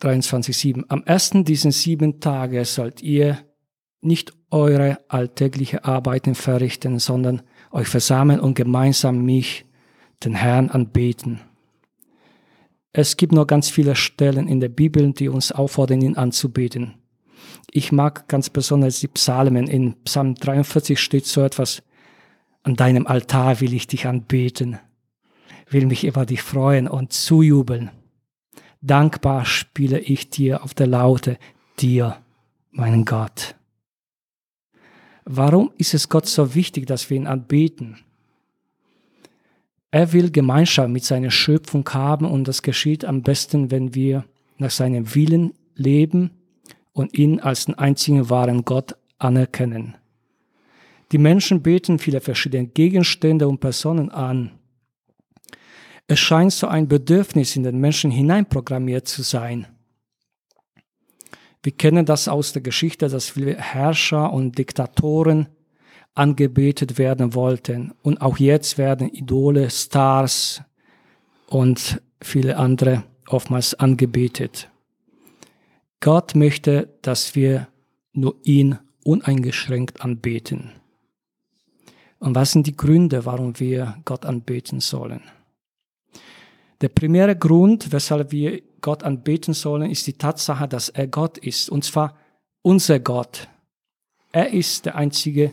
23,7. 0.00 0.84
Am 0.88 1.02
ersten 1.04 1.44
diesen 1.44 1.72
sieben 1.72 2.20
Tage 2.20 2.64
sollt 2.64 3.02
ihr 3.02 3.38
nicht 4.00 4.32
eure 4.50 4.98
alltägliche 5.08 5.84
Arbeiten 5.84 6.34
verrichten, 6.34 6.98
sondern 6.98 7.42
euch 7.70 7.88
versammeln 7.88 8.40
und 8.40 8.54
gemeinsam 8.54 9.24
mich, 9.24 9.66
den 10.24 10.34
Herrn, 10.34 10.70
anbeten. 10.70 11.40
Es 12.92 13.16
gibt 13.16 13.32
noch 13.32 13.46
ganz 13.46 13.70
viele 13.70 13.94
Stellen 13.94 14.48
in 14.48 14.60
der 14.60 14.68
Bibel, 14.68 15.12
die 15.12 15.28
uns 15.28 15.52
auffordern, 15.52 16.02
ihn 16.02 16.16
anzubeten. 16.16 16.94
Ich 17.70 17.92
mag 17.92 18.28
ganz 18.28 18.50
besonders 18.50 19.00
die 19.00 19.08
Psalmen. 19.08 19.68
In 19.68 19.94
Psalm 20.02 20.34
43 20.34 20.98
steht 20.98 21.26
so 21.26 21.42
etwas, 21.42 21.82
an 22.62 22.74
deinem 22.74 23.06
Altar 23.06 23.60
will 23.60 23.72
ich 23.72 23.86
dich 23.86 24.06
anbeten, 24.06 24.78
will 25.68 25.86
mich 25.86 26.04
über 26.04 26.26
dich 26.26 26.42
freuen 26.42 26.88
und 26.88 27.12
zujubeln. 27.12 27.90
Dankbar 28.82 29.44
spiele 29.44 30.00
ich 30.00 30.30
dir 30.30 30.64
auf 30.64 30.74
der 30.74 30.86
Laute, 30.86 31.38
dir, 31.78 32.18
meinen 32.70 33.04
Gott. 33.04 33.54
Warum 35.32 35.70
ist 35.78 35.94
es 35.94 36.08
Gott 36.08 36.26
so 36.26 36.56
wichtig, 36.56 36.86
dass 36.86 37.08
wir 37.08 37.16
ihn 37.16 37.28
anbeten? 37.28 37.98
Er 39.92 40.12
will 40.12 40.32
Gemeinschaft 40.32 40.88
mit 40.88 41.04
seiner 41.04 41.30
Schöpfung 41.30 41.88
haben 41.90 42.26
und 42.26 42.48
das 42.48 42.62
geschieht 42.62 43.04
am 43.04 43.22
besten, 43.22 43.70
wenn 43.70 43.94
wir 43.94 44.24
nach 44.58 44.72
seinem 44.72 45.14
Willen 45.14 45.52
leben 45.76 46.32
und 46.92 47.16
ihn 47.16 47.38
als 47.38 47.66
den 47.66 47.76
einzigen 47.76 48.28
wahren 48.28 48.64
Gott 48.64 48.96
anerkennen. 49.18 49.94
Die 51.12 51.18
Menschen 51.18 51.62
beten 51.62 52.00
viele 52.00 52.20
verschiedene 52.20 52.66
Gegenstände 52.66 53.46
und 53.46 53.60
Personen 53.60 54.10
an. 54.10 54.50
Es 56.08 56.18
scheint 56.18 56.52
so 56.52 56.66
ein 56.66 56.88
Bedürfnis 56.88 57.54
in 57.54 57.62
den 57.62 57.78
Menschen 57.78 58.10
hineinprogrammiert 58.10 59.06
zu 59.06 59.22
sein. 59.22 59.68
Wir 61.62 61.72
kennen 61.72 62.06
das 62.06 62.28
aus 62.28 62.52
der 62.52 62.62
Geschichte, 62.62 63.08
dass 63.08 63.30
viele 63.30 63.56
Herrscher 63.56 64.32
und 64.32 64.56
Diktatoren 64.56 65.48
angebetet 66.14 66.98
werden 66.98 67.34
wollten. 67.34 67.92
Und 68.02 68.22
auch 68.22 68.38
jetzt 68.38 68.78
werden 68.78 69.08
Idole, 69.08 69.70
Stars 69.70 70.62
und 71.46 72.00
viele 72.22 72.56
andere 72.56 73.04
oftmals 73.28 73.74
angebetet. 73.74 74.70
Gott 76.00 76.34
möchte, 76.34 76.88
dass 77.02 77.34
wir 77.34 77.68
nur 78.12 78.36
ihn 78.42 78.78
uneingeschränkt 79.04 80.02
anbeten. 80.02 80.72
Und 82.18 82.34
was 82.34 82.52
sind 82.52 82.66
die 82.66 82.76
Gründe, 82.76 83.24
warum 83.24 83.58
wir 83.60 83.98
Gott 84.04 84.24
anbeten 84.26 84.80
sollen? 84.80 85.22
Der 86.80 86.88
primäre 86.88 87.36
Grund, 87.36 87.92
weshalb 87.92 88.32
wir 88.32 88.62
Gott 88.80 89.02
anbeten 89.02 89.52
sollen, 89.52 89.90
ist 89.90 90.06
die 90.06 90.14
Tatsache, 90.14 90.66
dass 90.66 90.88
er 90.88 91.06
Gott 91.06 91.36
ist. 91.38 91.68
Und 91.68 91.84
zwar 91.84 92.16
unser 92.62 92.98
Gott. 92.98 93.48
Er 94.32 94.52
ist 94.52 94.86
der 94.86 94.96
einzige, 94.96 95.52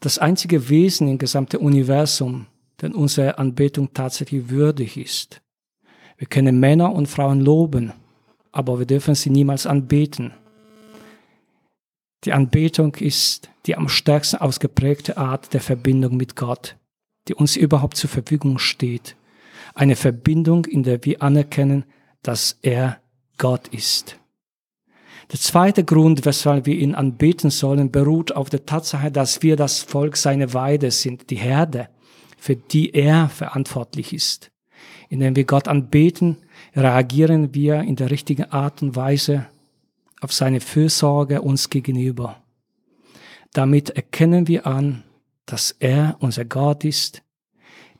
das 0.00 0.18
einzige 0.18 0.68
Wesen 0.70 1.08
im 1.08 1.18
gesamten 1.18 1.58
Universum, 1.58 2.46
denn 2.80 2.94
unsere 2.94 3.38
Anbetung 3.38 3.92
tatsächlich 3.92 4.48
würdig 4.48 4.96
ist. 4.96 5.42
Wir 6.16 6.26
können 6.26 6.58
Männer 6.60 6.92
und 6.92 7.06
Frauen 7.06 7.40
loben, 7.40 7.92
aber 8.50 8.78
wir 8.78 8.86
dürfen 8.86 9.14
sie 9.14 9.30
niemals 9.30 9.66
anbeten. 9.66 10.32
Die 12.24 12.32
Anbetung 12.32 12.94
ist 12.96 13.50
die 13.66 13.76
am 13.76 13.88
stärksten 13.88 14.38
ausgeprägte 14.38 15.18
Art 15.18 15.52
der 15.52 15.60
Verbindung 15.60 16.16
mit 16.16 16.36
Gott, 16.36 16.76
die 17.28 17.34
uns 17.34 17.54
überhaupt 17.54 17.96
zur 17.96 18.10
Verfügung 18.10 18.58
steht 18.58 19.17
eine 19.78 19.96
Verbindung, 19.96 20.64
in 20.64 20.82
der 20.82 21.04
wir 21.04 21.22
anerkennen, 21.22 21.84
dass 22.22 22.58
er 22.62 23.00
Gott 23.38 23.68
ist. 23.68 24.18
Der 25.30 25.38
zweite 25.38 25.84
Grund, 25.84 26.24
weshalb 26.24 26.66
wir 26.66 26.74
ihn 26.74 26.94
anbeten 26.94 27.50
sollen, 27.50 27.92
beruht 27.92 28.32
auf 28.32 28.50
der 28.50 28.66
Tatsache, 28.66 29.12
dass 29.12 29.42
wir 29.42 29.56
das 29.56 29.80
Volk 29.80 30.16
seiner 30.16 30.52
Weide 30.52 30.90
sind, 30.90 31.30
die 31.30 31.36
Herde, 31.36 31.88
für 32.38 32.56
die 32.56 32.90
er 32.94 33.28
verantwortlich 33.28 34.12
ist. 34.12 34.50
Indem 35.10 35.36
wir 35.36 35.44
Gott 35.44 35.68
anbeten, 35.68 36.38
reagieren 36.74 37.54
wir 37.54 37.80
in 37.82 37.94
der 37.94 38.10
richtigen 38.10 38.50
Art 38.50 38.82
und 38.82 38.96
Weise 38.96 39.46
auf 40.20 40.32
seine 40.32 40.60
Fürsorge 40.60 41.40
uns 41.40 41.70
gegenüber. 41.70 42.42
Damit 43.52 43.90
erkennen 43.90 44.48
wir 44.48 44.66
an, 44.66 45.04
dass 45.46 45.70
er 45.78 46.16
unser 46.20 46.44
Gott 46.44 46.84
ist, 46.84 47.22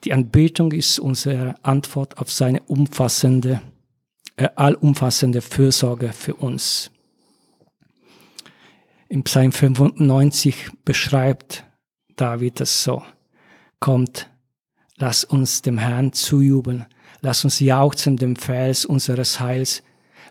die 0.04 0.12
Anbetung 0.12 0.72
ist 0.72 0.98
unsere 0.98 1.56
Antwort 1.62 2.18
auf 2.18 2.30
seine 2.30 2.62
umfassende, 2.62 3.60
äh, 4.36 4.48
allumfassende 4.54 5.40
Fürsorge 5.40 6.12
für 6.12 6.34
uns. 6.34 6.90
Im 9.08 9.24
Psalm 9.24 9.52
95 9.52 10.70
beschreibt 10.84 11.64
David 12.14 12.60
es 12.60 12.84
so. 12.84 13.02
Kommt, 13.80 14.28
lass 14.96 15.24
uns 15.24 15.62
dem 15.62 15.78
Herrn 15.78 16.12
zujubeln, 16.12 16.86
lass 17.20 17.44
uns 17.44 17.58
jauchzen 17.58 18.16
dem 18.16 18.36
Fels 18.36 18.84
unseres 18.84 19.40
Heils, 19.40 19.82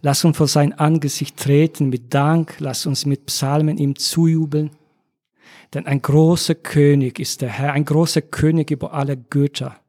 lass 0.01 0.23
uns 0.23 0.37
vor 0.37 0.47
sein 0.47 0.73
Angesicht 0.73 1.37
treten 1.37 1.89
mit 1.89 2.13
Dank, 2.13 2.55
lass 2.59 2.85
uns 2.85 3.05
mit 3.05 3.25
Psalmen 3.25 3.77
ihm 3.77 3.95
zujubeln, 3.95 4.69
denn 5.73 5.85
ein 5.85 6.01
großer 6.01 6.55
König 6.55 7.19
ist 7.19 7.41
der 7.41 7.49
Herr, 7.49 7.73
ein 7.73 7.85
großer 7.85 8.21
König 8.21 8.71
über 8.71 8.93
alle 8.93 9.17
Götter. 9.17 9.79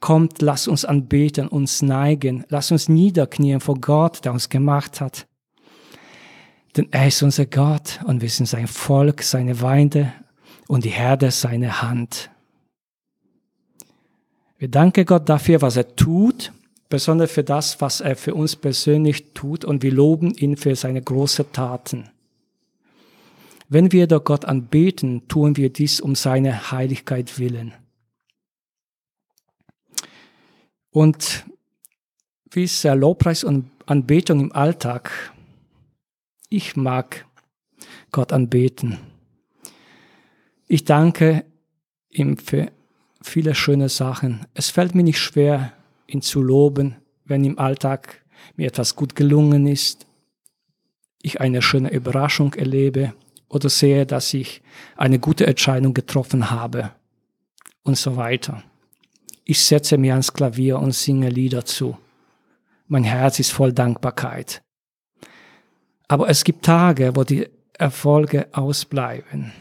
Kommt, 0.00 0.42
lass 0.42 0.68
uns 0.68 0.84
anbeten, 0.84 1.48
uns 1.48 1.82
neigen, 1.82 2.44
lass 2.48 2.72
uns 2.72 2.88
niederknien 2.88 3.60
vor 3.60 3.76
Gott, 3.80 4.24
der 4.24 4.32
uns 4.32 4.48
gemacht 4.48 5.00
hat. 5.00 5.26
Denn 6.76 6.88
er 6.90 7.08
ist 7.08 7.22
unser 7.22 7.46
Gott 7.46 8.00
und 8.04 8.22
wir 8.22 8.30
sind 8.30 8.46
sein 8.46 8.66
Volk, 8.66 9.22
seine 9.22 9.60
Weide 9.60 10.12
und 10.68 10.84
die 10.84 10.90
Herde 10.90 11.30
seine 11.30 11.82
Hand. 11.82 12.30
Wir 14.58 14.68
danken 14.68 15.04
Gott 15.04 15.28
dafür, 15.28 15.60
was 15.60 15.76
er 15.76 15.96
tut, 15.96 16.52
besonders 16.88 17.32
für 17.32 17.44
das, 17.44 17.80
was 17.80 18.00
er 18.00 18.16
für 18.16 18.34
uns 18.34 18.54
persönlich 18.54 19.32
tut 19.34 19.64
und 19.64 19.82
wir 19.82 19.92
loben 19.92 20.32
ihn 20.34 20.56
für 20.56 20.76
seine 20.76 21.02
großen 21.02 21.52
Taten. 21.52 22.10
Wenn 23.72 23.90
wir 23.90 24.06
doch 24.06 24.22
Gott 24.22 24.44
anbeten, 24.44 25.26
tun 25.28 25.56
wir 25.56 25.72
dies 25.72 25.98
um 25.98 26.14
seine 26.14 26.72
Heiligkeit 26.72 27.38
willen. 27.38 27.72
Und 30.90 31.46
wie 32.50 32.64
ist 32.64 32.84
der 32.84 32.96
Lobpreis 32.96 33.44
und 33.44 33.70
Anbetung 33.86 34.40
im 34.40 34.52
Alltag? 34.52 35.32
Ich 36.50 36.76
mag 36.76 37.24
Gott 38.10 38.34
anbeten. 38.34 38.98
Ich 40.68 40.84
danke 40.84 41.46
ihm 42.10 42.36
für 42.36 42.70
viele 43.22 43.54
schöne 43.54 43.88
Sachen. 43.88 44.44
Es 44.52 44.68
fällt 44.68 44.94
mir 44.94 45.02
nicht 45.02 45.18
schwer, 45.18 45.72
ihn 46.06 46.20
zu 46.20 46.42
loben, 46.42 46.96
wenn 47.24 47.42
im 47.42 47.58
Alltag 47.58 48.22
mir 48.54 48.66
etwas 48.66 48.96
gut 48.96 49.16
gelungen 49.16 49.66
ist, 49.66 50.06
ich 51.22 51.40
eine 51.40 51.62
schöne 51.62 51.90
Überraschung 51.90 52.52
erlebe 52.52 53.14
oder 53.52 53.68
sehe, 53.68 54.06
dass 54.06 54.32
ich 54.34 54.62
eine 54.96 55.18
gute 55.18 55.46
Entscheidung 55.46 55.94
getroffen 55.94 56.50
habe 56.50 56.90
und 57.82 57.98
so 57.98 58.16
weiter. 58.16 58.62
Ich 59.44 59.62
setze 59.62 59.98
mir 59.98 60.14
ans 60.14 60.32
Klavier 60.32 60.78
und 60.78 60.92
singe 60.92 61.28
Lieder 61.28 61.64
zu. 61.64 61.96
Mein 62.88 63.04
Herz 63.04 63.38
ist 63.38 63.52
voll 63.52 63.72
Dankbarkeit. 63.72 64.62
Aber 66.08 66.28
es 66.28 66.44
gibt 66.44 66.64
Tage, 66.64 67.14
wo 67.14 67.24
die 67.24 67.48
Erfolge 67.74 68.48
ausbleiben. 68.52 69.52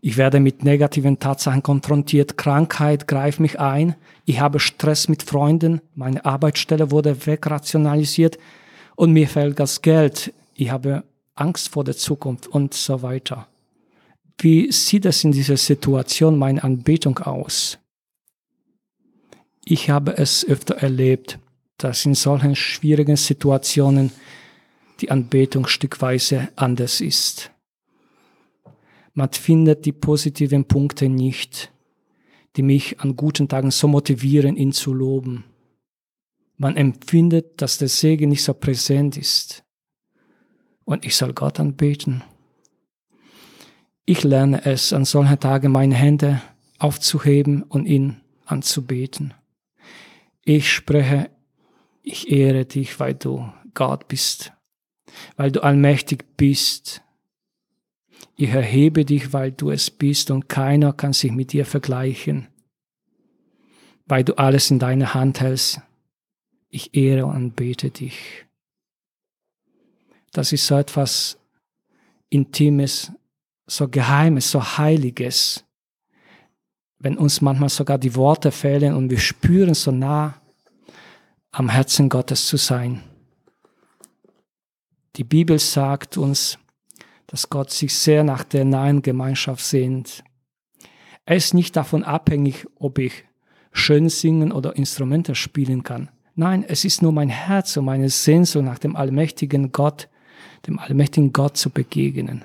Ich 0.00 0.16
werde 0.16 0.40
mit 0.40 0.64
negativen 0.64 1.20
Tatsachen 1.20 1.62
konfrontiert. 1.62 2.36
Krankheit 2.36 3.06
greift 3.06 3.38
mich 3.38 3.60
ein. 3.60 3.94
Ich 4.24 4.40
habe 4.40 4.58
Stress 4.58 5.08
mit 5.08 5.22
Freunden. 5.22 5.80
Meine 5.94 6.24
Arbeitsstelle 6.24 6.90
wurde 6.90 7.26
wegrationalisiert 7.26 8.38
und 8.96 9.12
mir 9.12 9.28
fällt 9.28 9.60
das 9.60 9.80
Geld. 9.82 10.32
Ich 10.54 10.70
habe 10.70 11.04
Angst 11.34 11.70
vor 11.70 11.84
der 11.84 11.96
Zukunft 11.96 12.46
und 12.46 12.74
so 12.74 13.02
weiter. 13.02 13.48
Wie 14.38 14.70
sieht 14.72 15.06
es 15.06 15.24
in 15.24 15.32
dieser 15.32 15.56
Situation 15.56 16.38
meine 16.38 16.62
Anbetung 16.64 17.18
aus? 17.18 17.78
Ich 19.64 19.90
habe 19.90 20.16
es 20.16 20.44
öfter 20.44 20.76
erlebt, 20.76 21.38
dass 21.78 22.04
in 22.04 22.14
solchen 22.14 22.56
schwierigen 22.56 23.16
Situationen 23.16 24.12
die 25.00 25.10
Anbetung 25.10 25.66
stückweise 25.66 26.48
anders 26.56 27.00
ist. 27.00 27.50
Man 29.14 29.30
findet 29.30 29.84
die 29.84 29.92
positiven 29.92 30.64
Punkte 30.64 31.08
nicht. 31.08 31.72
die 32.56 32.62
mich 32.62 33.00
an 33.00 33.16
guten 33.16 33.48
Tagen 33.48 33.70
so 33.70 33.88
motivieren, 33.88 34.56
ihn 34.56 34.72
zu 34.72 34.92
loben. 34.92 35.44
Man 36.56 36.76
empfindet, 36.76 37.60
dass 37.62 37.78
der 37.78 37.88
Segen 37.88 38.28
nicht 38.28 38.44
so 38.44 38.54
präsent 38.54 39.16
ist. 39.16 39.64
Und 40.84 41.04
ich 41.04 41.16
soll 41.16 41.32
Gott 41.32 41.60
anbeten. 41.60 42.22
Ich 44.04 44.24
lerne 44.24 44.64
es, 44.64 44.92
an 44.92 45.04
solchen 45.04 45.38
Tagen 45.38 45.72
meine 45.72 45.94
Hände 45.94 46.42
aufzuheben 46.78 47.62
und 47.62 47.86
ihn 47.86 48.20
anzubeten. 48.46 49.34
Ich 50.44 50.72
spreche, 50.72 51.30
ich 52.02 52.30
ehre 52.30 52.64
dich, 52.64 52.98
weil 52.98 53.14
du 53.14 53.50
Gott 53.74 54.08
bist, 54.08 54.52
weil 55.36 55.52
du 55.52 55.62
allmächtig 55.62 56.24
bist. 56.36 57.02
Ich 58.36 58.50
erhebe 58.50 59.04
dich, 59.04 59.32
weil 59.32 59.52
du 59.52 59.70
es 59.70 59.90
bist 59.90 60.32
und 60.32 60.48
keiner 60.48 60.92
kann 60.92 61.12
sich 61.12 61.30
mit 61.30 61.52
dir 61.52 61.64
vergleichen, 61.64 62.48
weil 64.06 64.24
du 64.24 64.36
alles 64.36 64.70
in 64.70 64.80
deiner 64.80 65.14
Hand 65.14 65.40
hältst. 65.40 65.80
Ich 66.68 66.94
ehre 66.96 67.26
und 67.26 67.36
anbete 67.36 67.90
dich. 67.90 68.46
Das 70.32 70.52
ist 70.52 70.66
so 70.66 70.76
etwas 70.76 71.38
Intimes, 72.30 73.12
so 73.66 73.88
Geheimes, 73.88 74.50
so 74.50 74.62
Heiliges. 74.78 75.64
Wenn 76.98 77.18
uns 77.18 77.40
manchmal 77.40 77.68
sogar 77.68 77.98
die 77.98 78.14
Worte 78.14 78.50
fehlen 78.50 78.94
und 78.94 79.10
wir 79.10 79.18
spüren 79.18 79.74
so 79.74 79.90
nah 79.90 80.40
am 81.50 81.68
Herzen 81.68 82.08
Gottes 82.08 82.46
zu 82.46 82.56
sein. 82.56 83.02
Die 85.16 85.24
Bibel 85.24 85.58
sagt 85.58 86.16
uns, 86.16 86.58
dass 87.26 87.50
Gott 87.50 87.70
sich 87.70 87.94
sehr 87.94 88.24
nach 88.24 88.44
der 88.44 88.64
nahen 88.64 89.02
Gemeinschaft 89.02 89.62
sehnt. 89.62 90.24
Er 91.26 91.36
ist 91.36 91.52
nicht 91.52 91.76
davon 91.76 92.04
abhängig, 92.04 92.66
ob 92.76 92.98
ich 92.98 93.24
schön 93.72 94.08
singen 94.08 94.52
oder 94.52 94.76
Instrumente 94.76 95.34
spielen 95.34 95.82
kann. 95.82 96.10
Nein, 96.34 96.64
es 96.66 96.86
ist 96.86 97.02
nur 97.02 97.12
mein 97.12 97.28
Herz 97.28 97.76
und 97.76 97.84
meine 97.84 98.08
Sehnsucht 98.08 98.64
nach 98.64 98.78
dem 98.78 98.96
allmächtigen 98.96 99.72
Gott, 99.72 100.08
dem 100.66 100.78
allmächtigen 100.78 101.32
Gott 101.32 101.56
zu 101.56 101.70
begegnen. 101.70 102.44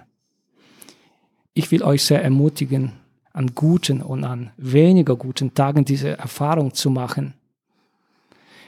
Ich 1.53 1.71
will 1.71 1.83
euch 1.83 2.03
sehr 2.03 2.23
ermutigen, 2.23 2.93
an 3.33 3.53
guten 3.53 4.01
und 4.01 4.23
an 4.23 4.51
weniger 4.57 5.15
guten 5.15 5.53
Tagen 5.53 5.85
diese 5.85 6.17
Erfahrung 6.17 6.73
zu 6.73 6.89
machen. 6.89 7.33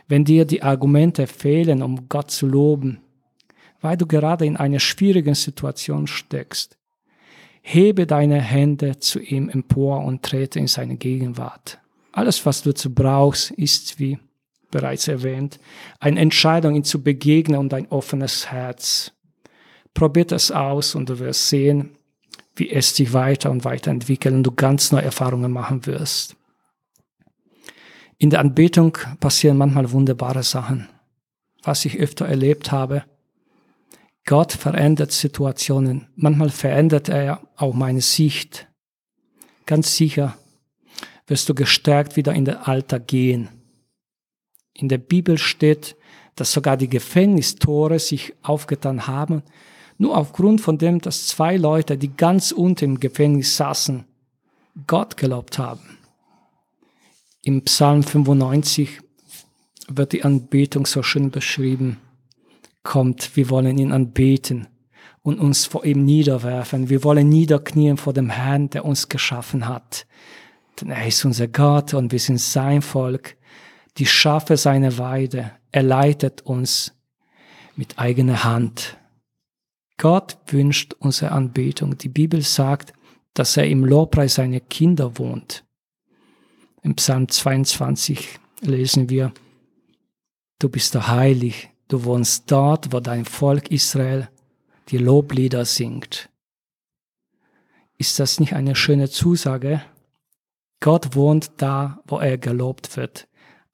Wenn 0.08 0.26
dir 0.26 0.46
die 0.46 0.64
Argumente 0.64 1.28
fehlen, 1.28 1.82
um 1.82 2.08
Gott 2.10 2.32
zu 2.32 2.48
loben, 2.48 3.00
weil 3.82 3.98
du 3.98 4.06
gerade 4.06 4.46
in 4.46 4.58
einer 4.58 4.80
schwierigen 4.80 5.36
Situation 5.36 6.08
steckst, 6.08 6.78
hebe 7.62 8.08
deine 8.08 8.42
Hände 8.42 9.00
zu 9.00 9.20
ihm 9.20 9.50
empor 9.50 10.04
und 10.04 10.24
trete 10.24 10.60
in 10.60 10.68
seine 10.68 10.98
Gegenwart. 10.98 11.80
Alles, 12.12 12.46
was 12.46 12.64
du 12.64 12.70
dazu 12.70 12.94
brauchst, 12.94 13.52
ist, 13.52 14.00
wie 14.00 14.18
bereits 14.72 15.08
erwähnt, 15.08 15.60
eine 16.00 16.20
Entscheidung, 16.20 16.76
ihm 16.76 16.84
zu 16.84 17.02
begegnen 17.02 17.60
und 17.60 17.74
ein 17.74 17.88
offenes 17.90 18.52
Herz. 18.52 19.14
Probiert 19.94 20.32
es 20.32 20.52
aus 20.52 20.96
und 20.96 21.10
du 21.10 21.20
wirst 21.20 21.50
sehen, 21.50 21.98
wie 22.56 22.70
es 22.70 22.96
sich 22.96 23.14
weiter 23.14 23.52
und 23.52 23.66
weiter 23.66 23.92
entwickelt 23.92 24.36
und 24.36 24.44
du 24.44 24.52
ganz 24.52 24.92
neue 24.92 25.04
Erfahrungen 25.04 25.52
machen 25.52 25.86
wirst. 25.86 26.36
In 28.18 28.30
der 28.30 28.42
Anbetung 28.42 28.98
passieren 29.20 29.58
manchmal 29.58 29.92
wunderbare 29.92 30.44
Sachen. 30.44 30.90
Was 31.64 31.86
ich 31.86 31.98
öfter 32.00 32.26
erlebt 32.26 32.72
habe, 32.72 33.04
Gott 34.26 34.52
verändert 34.52 35.12
Situationen. 35.12 36.08
Manchmal 36.16 36.50
verändert 36.50 37.10
er 37.10 37.42
auch 37.56 37.74
meine 37.74 38.02
Sicht. 38.02 38.68
Ganz 39.66 39.96
sicher 39.96 40.38
wirst 41.28 41.48
du 41.48 41.56
gestärkt 41.56 42.16
wieder 42.16 42.34
in 42.34 42.46
den 42.46 42.58
Alltag 42.58 43.08
gehen. 43.08 43.50
In 44.74 44.90
der 44.90 44.98
Bibel 44.98 45.38
steht, 45.38 45.96
dass 46.36 46.52
sogar 46.52 46.78
die 46.78 46.90
Gefängnistore 46.90 48.00
sich 48.00 48.34
aufgetan 48.42 49.08
haben, 49.08 49.44
nur 50.00 50.18
aufgrund 50.18 50.62
von 50.62 50.78
dem, 50.78 51.00
dass 51.00 51.28
zwei 51.28 51.58
Leute, 51.58 51.98
die 51.98 52.16
ganz 52.16 52.52
unten 52.52 52.86
im 52.86 53.00
Gefängnis 53.00 53.56
saßen, 53.58 54.06
Gott 54.88 55.18
gelobt 55.18 55.60
haben. 55.60 56.00
Im 57.44 57.64
Psalm 57.64 58.04
95 58.04 59.02
wird 59.90 60.14
die 60.14 60.24
Anbetung 60.24 60.86
so 60.86 61.04
schön 61.04 61.32
beschrieben. 61.32 61.98
Kommt, 62.82 63.36
wir 63.36 63.50
wollen 63.50 63.78
ihn 63.78 63.92
anbeten 63.92 64.68
und 65.22 65.40
uns 65.40 65.66
vor 65.66 65.84
ihm 65.84 66.06
niederwerfen. 66.06 66.90
Wir 66.90 67.04
wollen 67.04 67.28
niederknien 67.28 67.98
vor 67.98 68.14
dem 68.14 68.30
Herrn, 68.30 68.70
der 68.70 68.86
uns 68.86 69.10
geschaffen 69.10 69.68
hat. 69.68 70.08
Denn 70.80 70.92
er 70.92 71.08
ist 71.08 71.26
unser 71.26 71.50
Gott 71.50 71.94
und 71.94 72.14
wir 72.14 72.20
sind 72.20 72.40
sein 72.40 72.82
Volk 72.82 73.36
die 73.98 74.06
Schafe 74.06 74.56
seiner 74.56 74.98
Weide. 74.98 75.52
Er 75.74 75.84
leitet 75.84 76.42
uns 76.44 76.94
mit 77.76 78.00
eigener 78.00 78.46
Hand. 78.46 78.99
Gott 80.00 80.38
wünscht 80.48 80.96
unsere 80.98 81.32
Anbetung. 81.32 81.96
Die 82.00 82.10
Bibel 82.10 82.42
sagt, 82.42 82.94
dass 83.36 83.56
er 83.58 83.68
im 83.68 83.86
Lobpreis 83.86 84.36
seiner 84.36 84.60
Kinder 84.60 85.20
wohnt. 85.20 85.64
Im 86.82 86.96
Psalm 86.96 87.30
22 87.30 88.40
lesen 88.62 89.10
wir, 89.10 89.32
du 90.58 90.70
bist 90.70 90.96
der 90.96 91.08
heilig, 91.08 91.70
du 91.88 92.04
wohnst 92.04 92.50
dort, 92.50 92.92
wo 92.92 93.00
dein 93.00 93.26
Volk 93.26 93.70
Israel 93.70 94.28
die 94.88 94.98
Loblieder 94.98 95.66
singt. 95.66 96.32
Ist 98.00 98.18
das 98.20 98.40
nicht 98.40 98.54
eine 98.54 98.76
schöne 98.76 99.12
Zusage? 99.12 99.84
Gott 100.80 101.14
wohnt 101.14 101.52
da, 101.58 102.02
wo 102.08 102.18
er 102.18 102.40
gelobt 102.40 102.98
wird 102.98 103.30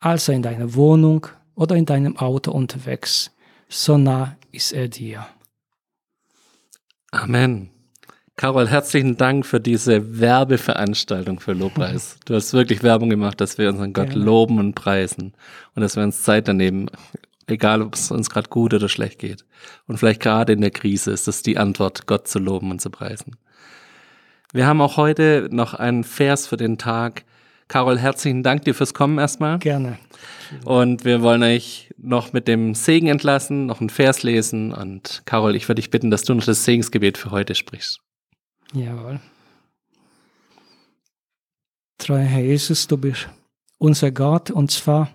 also 0.05 0.31
in 0.31 0.43
deiner 0.43 0.75
Wohnung 0.75 1.25
oder 1.55 1.75
in 1.75 1.85
deinem 1.85 2.15
Auto 2.17 2.51
unterwegs. 2.51 3.31
So 3.67 3.97
nah 3.97 4.37
ist 4.51 4.71
er 4.71 4.87
dir. 4.87 5.25
Amen. 7.15 7.69
Carol, 8.35 8.67
herzlichen 8.67 9.15
Dank 9.15 9.45
für 9.45 9.61
diese 9.61 10.19
Werbeveranstaltung 10.19 11.39
für 11.39 11.53
Lobpreis. 11.53 12.17
Du 12.25 12.35
hast 12.35 12.51
wirklich 12.53 12.83
Werbung 12.83 13.09
gemacht, 13.09 13.39
dass 13.39 13.57
wir 13.57 13.69
unseren 13.69 13.93
Gott 13.93 14.09
Gerne. 14.09 14.25
loben 14.25 14.59
und 14.59 14.75
preisen 14.75 15.33
und 15.75 15.81
dass 15.81 15.95
wir 15.95 16.03
uns 16.03 16.23
Zeit 16.23 16.49
daneben, 16.49 16.87
egal 17.47 17.81
ob 17.81 17.95
es 17.95 18.11
uns 18.11 18.29
gerade 18.29 18.49
gut 18.49 18.73
oder 18.73 18.89
schlecht 18.89 19.19
geht. 19.19 19.45
Und 19.87 19.97
vielleicht 19.97 20.19
gerade 20.19 20.51
in 20.51 20.59
der 20.59 20.71
Krise 20.71 21.11
ist 21.11 21.29
es 21.29 21.41
die 21.41 21.57
Antwort, 21.57 22.05
Gott 22.05 22.27
zu 22.27 22.39
loben 22.39 22.69
und 22.69 22.81
zu 22.81 22.89
preisen. 22.89 23.37
Wir 24.51 24.67
haben 24.67 24.81
auch 24.81 24.97
heute 24.97 25.47
noch 25.51 25.73
einen 25.73 26.03
Vers 26.03 26.47
für 26.47 26.57
den 26.57 26.77
Tag, 26.77 27.23
Carol, 27.69 27.97
herzlichen 27.97 28.43
Dank 28.43 28.65
dir 28.65 28.75
fürs 28.75 28.93
Kommen 28.93 29.17
erstmal. 29.17 29.57
Gerne. 29.59 29.97
Und 30.65 31.05
wir 31.05 31.21
wollen 31.21 31.41
euch 31.43 31.84
noch 32.05 32.33
mit 32.33 32.47
dem 32.47 32.75
Segen 32.75 33.07
entlassen, 33.07 33.65
noch 33.65 33.79
einen 33.79 33.89
Vers 33.89 34.23
lesen. 34.23 34.73
Und 34.73 35.23
Carol, 35.25 35.55
ich 35.55 35.67
würde 35.67 35.81
dich 35.81 35.91
bitten, 35.91 36.11
dass 36.11 36.23
du 36.23 36.33
noch 36.33 36.45
das 36.45 36.63
Segensgebet 36.63 37.17
für 37.17 37.31
heute 37.31 37.55
sprichst. 37.55 37.99
Jawohl. 38.73 39.19
Treuer 41.97 42.23
Herr 42.23 42.43
Jesus, 42.43 42.87
du 42.87 42.97
bist 42.97 43.29
unser 43.77 44.11
Gott 44.11 44.51
und 44.51 44.71
zwar 44.71 45.09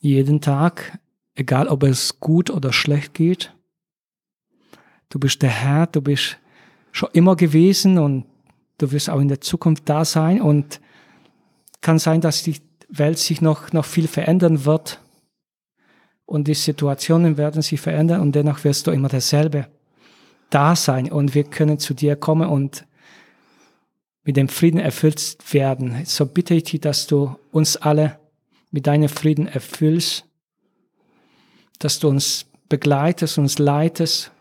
jeden 0.00 0.40
Tag, 0.40 0.98
egal 1.34 1.68
ob 1.68 1.82
es 1.82 2.20
gut 2.20 2.50
oder 2.50 2.72
schlecht 2.72 3.14
geht. 3.14 3.52
Du 5.08 5.18
bist 5.18 5.42
der 5.42 5.50
Herr, 5.50 5.86
du 5.86 6.00
bist 6.00 6.38
schon 6.92 7.08
immer 7.12 7.36
gewesen 7.36 7.98
und 7.98 8.26
du 8.78 8.92
wirst 8.92 9.10
auch 9.10 9.20
in 9.20 9.28
der 9.28 9.40
Zukunft 9.40 9.88
da 9.88 10.04
sein 10.04 10.40
und 10.40 10.80
kann 11.80 11.98
sein, 11.98 12.20
dass 12.20 12.42
die 12.42 12.56
Welt 12.88 13.18
sich 13.18 13.40
noch, 13.40 13.72
noch 13.72 13.84
viel 13.84 14.08
verändern 14.08 14.64
wird 14.64 15.00
und 16.26 16.48
die 16.48 16.54
Situationen 16.54 17.36
werden 17.36 17.62
sich 17.62 17.80
verändern 17.80 18.20
und 18.20 18.34
dennoch 18.34 18.64
wirst 18.64 18.86
du 18.86 18.90
immer 18.90 19.08
dasselbe 19.08 19.66
da 20.50 20.76
sein 20.76 21.10
und 21.10 21.34
wir 21.34 21.44
können 21.44 21.78
zu 21.78 21.94
dir 21.94 22.16
kommen 22.16 22.48
und 22.48 22.86
mit 24.24 24.36
dem 24.36 24.48
Frieden 24.48 24.80
erfüllt 24.80 25.36
werden. 25.52 26.04
So 26.04 26.26
bitte 26.26 26.54
ich 26.54 26.64
dich, 26.64 26.80
dass 26.80 27.06
du 27.06 27.36
uns 27.50 27.76
alle 27.76 28.18
mit 28.70 28.86
deinem 28.86 29.08
Frieden 29.08 29.46
erfüllst, 29.46 30.24
dass 31.78 31.98
du 31.98 32.08
uns 32.08 32.46
begleitest, 32.68 33.38
uns 33.38 33.58
leitest 33.58 34.32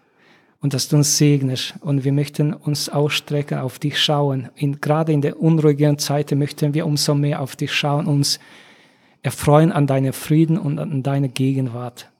und 0.61 0.73
dass 0.73 0.87
du 0.87 0.95
uns 0.95 1.17
segnest. 1.17 1.75
Und 1.81 2.05
wir 2.05 2.13
möchten 2.13 2.53
uns 2.53 2.87
ausstrecken, 2.87 3.59
auf 3.59 3.79
dich 3.79 4.01
schauen. 4.01 4.49
In, 4.55 4.79
gerade 4.79 5.11
in 5.11 5.21
der 5.21 5.39
unruhigen 5.39 5.99
Zeit 5.99 6.31
möchten 6.31 6.73
wir 6.73 6.85
umso 6.85 7.13
mehr 7.13 7.41
auf 7.41 7.55
dich 7.55 7.73
schauen, 7.73 8.05
uns 8.07 8.39
erfreuen 9.23 9.71
an 9.71 9.87
deinem 9.87 10.13
Frieden 10.13 10.57
und 10.57 10.77
an 10.77 11.01
deiner 11.01 11.29
Gegenwart. 11.29 12.11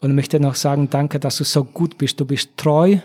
Und 0.00 0.14
möchte 0.14 0.38
noch 0.38 0.54
sagen, 0.54 0.90
danke, 0.90 1.18
dass 1.18 1.38
du 1.38 1.44
so 1.44 1.64
gut 1.64 1.98
bist. 1.98 2.20
Du 2.20 2.24
bist 2.24 2.56
treu. 2.56 2.98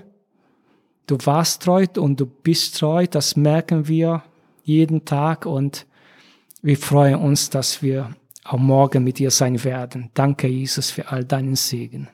Du 1.07 1.17
warst 1.23 1.63
treu 1.63 1.87
und 1.97 2.19
du 2.19 2.27
bist 2.27 2.77
treu. 2.77 3.07
Das 3.07 3.35
merken 3.35 3.87
wir 3.87 4.23
jeden 4.63 5.03
Tag 5.05 5.45
und 5.45 5.87
wir 6.61 6.77
freuen 6.77 7.15
uns, 7.15 7.49
dass 7.49 7.81
wir 7.81 8.15
auch 8.43 8.59
morgen 8.59 9.03
mit 9.03 9.17
dir 9.19 9.31
sein 9.31 9.63
werden. 9.63 10.11
Danke, 10.13 10.47
Jesus, 10.47 10.91
für 10.91 11.09
all 11.09 11.23
deinen 11.23 11.55
Segen. 11.55 12.09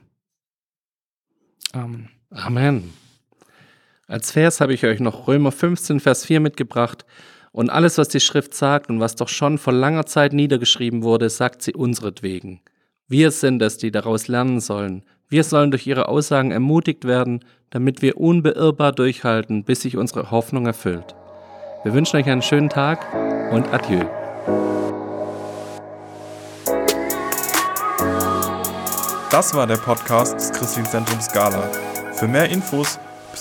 Amen. 1.72 2.10
Amen. 2.32 2.94
Als 4.08 4.32
Vers 4.32 4.62
habe 4.62 4.74
ich 4.74 4.86
euch 4.86 5.00
noch 5.00 5.28
Römer 5.28 5.52
15, 5.52 6.00
Vers 6.00 6.26
4 6.26 6.40
mitgebracht. 6.40 7.06
Und 7.52 7.70
alles, 7.70 7.98
was 7.98 8.10
die 8.10 8.20
Schrift 8.20 8.54
sagt 8.54 8.90
und 8.90 9.00
was 9.00 9.16
doch 9.16 9.30
schon 9.30 9.58
vor 9.58 9.74
langer 9.74 10.06
Zeit 10.06 10.34
niedergeschrieben 10.34 11.04
wurde, 11.04 11.30
sagt 11.30 11.62
sie 11.62 11.74
unseretwegen. 11.74 12.62
Wir 13.08 13.32
sind 13.32 13.62
es, 13.62 13.78
die 13.78 13.92
daraus 13.92 14.28
lernen 14.28 14.60
sollen. 14.60 15.04
Wir 15.30 15.44
sollen 15.44 15.72
durch 15.72 15.88
ihre 15.88 16.08
Aussagen 16.08 16.52
ermutigt 16.52 17.06
werden, 17.06 17.44
damit 17.70 18.02
wir 18.02 18.18
unbeirrbar 18.18 18.92
durchhalten, 18.92 19.64
bis 19.64 19.82
sich 19.82 19.98
unsere 19.98 20.32
Hoffnung 20.32 20.66
erfüllt. 20.66 21.16
Wir 21.84 21.94
wünschen 21.94 22.18
euch 22.18 22.28
einen 22.28 22.42
schönen 22.42 22.70
Tag 22.70 23.06
und 23.52 23.68
adieu. 23.74 24.06
Das 29.32 29.54
war 29.54 29.68
der 29.68 29.78
Podcast 29.78 30.34
des 30.36 30.52
Christlichen 30.52 30.90
Zentrums 30.90 31.26
Scala. 31.26 31.70
Für 32.14 32.28
mehr 32.28 32.50
Infos 32.50 33.00